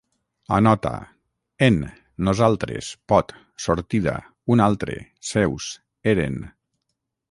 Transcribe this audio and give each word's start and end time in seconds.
Anota: 0.55 0.93
en, 1.67 1.77
nosaltres, 2.29 2.91
pot, 3.13 3.37
sortida, 3.69 4.19
un 4.57 4.67
altre, 4.73 5.01
seus, 5.35 5.73
eren 6.15 6.45